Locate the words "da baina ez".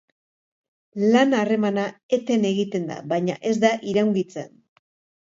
2.95-3.55